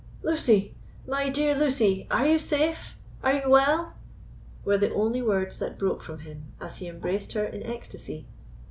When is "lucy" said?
0.23-0.73, 1.55-2.07